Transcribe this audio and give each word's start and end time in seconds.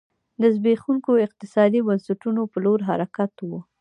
د 0.41 0.43
زبېښونکو 0.55 1.11
اقتصادي 1.27 1.79
بنسټونو 1.87 2.41
په 2.51 2.57
لور 2.65 2.79
حرکت 2.89 3.33
و. 3.47 3.51